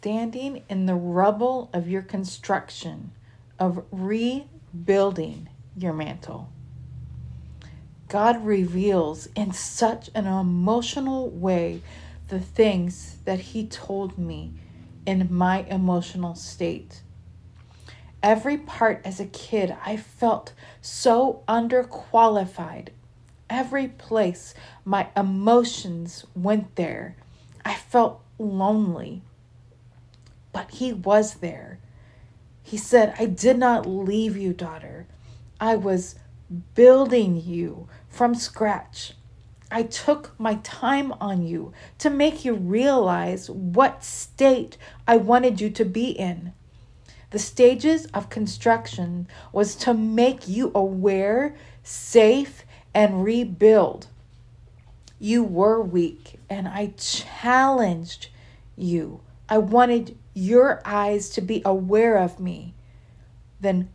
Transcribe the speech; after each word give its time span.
standing 0.00 0.62
in 0.70 0.86
the 0.86 0.94
rubble 0.94 1.68
of 1.74 1.86
your 1.86 2.00
construction, 2.00 3.10
of 3.58 3.84
rebuilding 3.90 5.46
your 5.76 5.92
mantle. 5.92 6.48
God 8.08 8.42
reveals 8.42 9.28
in 9.36 9.52
such 9.52 10.08
an 10.14 10.26
emotional 10.26 11.28
way 11.28 11.82
the 12.28 12.40
things 12.40 13.18
that 13.26 13.40
He 13.40 13.66
told 13.66 14.16
me 14.16 14.54
in 15.04 15.28
my 15.30 15.64
emotional 15.64 16.34
state. 16.34 17.02
Every 18.22 18.56
part 18.56 19.02
as 19.04 19.20
a 19.20 19.26
kid, 19.26 19.76
I 19.84 19.98
felt 19.98 20.54
so 20.80 21.42
underqualified. 21.46 22.88
Every 23.50 23.88
place 23.88 24.54
my 24.82 25.08
emotions 25.14 26.24
went 26.34 26.76
there, 26.76 27.16
I 27.66 27.74
felt 27.74 28.22
lonely. 28.38 29.20
But 30.52 30.70
He 30.72 30.92
was 30.92 31.34
there. 31.34 31.78
He 32.62 32.76
said, 32.76 33.14
I 33.18 33.26
did 33.26 33.58
not 33.58 33.86
leave 33.86 34.36
you, 34.36 34.52
daughter. 34.52 35.06
I 35.60 35.76
was 35.76 36.14
building 36.74 37.40
you 37.40 37.88
from 38.08 38.34
scratch. 38.34 39.14
I 39.70 39.84
took 39.84 40.38
my 40.38 40.54
time 40.62 41.12
on 41.20 41.46
you 41.46 41.72
to 41.98 42.10
make 42.10 42.44
you 42.44 42.54
realize 42.54 43.48
what 43.48 44.04
state 44.04 44.76
I 45.06 45.16
wanted 45.16 45.60
you 45.60 45.70
to 45.70 45.84
be 45.84 46.10
in. 46.10 46.52
The 47.30 47.38
stages 47.38 48.06
of 48.06 48.30
construction 48.30 49.28
was 49.52 49.76
to 49.76 49.94
make 49.94 50.48
you 50.48 50.72
aware, 50.74 51.54
safe, 51.84 52.64
and 52.92 53.22
rebuild. 53.22 54.08
You 55.20 55.44
were 55.44 55.80
weak, 55.80 56.40
and 56.48 56.66
I 56.66 56.94
challenged 56.96 58.28
you. 58.76 59.20
I 59.50 59.58
wanted 59.58 60.16
your 60.32 60.80
eyes 60.84 61.28
to 61.30 61.40
be 61.40 61.60
aware 61.64 62.16
of 62.16 62.38
me. 62.38 62.74
Then 63.60 63.90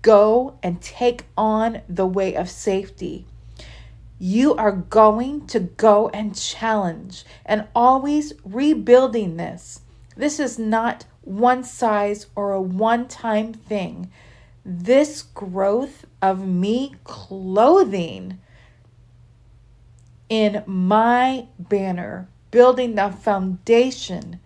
go 0.00 0.58
and 0.62 0.80
take 0.80 1.24
on 1.36 1.82
the 1.88 2.06
way 2.06 2.34
of 2.34 2.48
safety. 2.48 3.26
You 4.18 4.54
are 4.54 4.72
going 4.72 5.46
to 5.48 5.60
go 5.60 6.08
and 6.10 6.34
challenge 6.34 7.24
and 7.44 7.66
always 7.74 8.32
rebuilding 8.44 9.36
this. 9.36 9.80
This 10.16 10.38
is 10.40 10.58
not 10.58 11.04
one 11.20 11.64
size 11.64 12.28
or 12.36 12.52
a 12.52 12.62
one 12.62 13.08
time 13.08 13.52
thing. 13.52 14.10
This 14.64 15.22
growth 15.22 16.06
of 16.22 16.46
me 16.46 16.94
clothing 17.04 18.38
in 20.28 20.62
my 20.66 21.46
banner, 21.58 22.28
building 22.50 22.94
the 22.94 23.10
foundation 23.10 24.40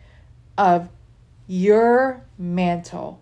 of 0.58 0.88
your 1.46 2.22
mantle 2.38 3.20